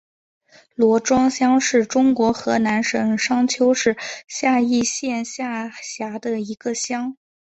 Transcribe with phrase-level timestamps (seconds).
[0.73, 3.95] 罗庄乡是中国河南省商丘市
[4.27, 7.15] 夏邑县下辖的一个乡。